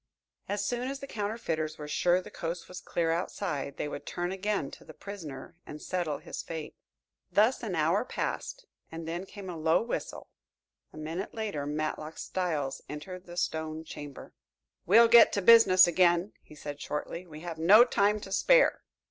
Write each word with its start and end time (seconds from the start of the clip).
As 0.49 0.65
soon 0.65 0.87
as 0.87 0.99
the 0.99 1.05
counterfeiters 1.05 1.77
were 1.77 1.87
sure 1.87 2.23
the 2.23 2.31
coast 2.31 2.67
was 2.67 2.81
clear 2.81 3.11
outside, 3.11 3.77
they 3.77 3.87
would 3.87 4.07
turn 4.07 4.31
again 4.31 4.71
to 4.71 4.83
the 4.83 4.95
prisoner 4.95 5.55
and 5.67 5.79
settle 5.79 6.17
his 6.17 6.41
fate. 6.41 6.75
Thus 7.31 7.61
an 7.61 7.75
hour 7.75 8.03
passed 8.03 8.65
and 8.91 9.07
then 9.07 9.27
came 9.27 9.47
a 9.47 9.55
low 9.55 9.83
whistle. 9.83 10.31
A 10.91 10.97
minute 10.97 11.35
later 11.35 11.67
Matlock 11.67 12.17
Styles 12.17 12.81
entered 12.89 13.27
the 13.27 13.37
stone 13.37 13.83
chamber. 13.83 14.33
"We'll 14.87 15.07
get 15.07 15.31
to 15.33 15.41
business 15.43 15.85
again," 15.85 16.33
he 16.41 16.55
said 16.55 16.81
shortly. 16.81 17.27
"We 17.27 17.41
have 17.41 17.59
no 17.59 17.85
time 17.85 18.19
to 18.21 18.31
spare." 18.31 18.81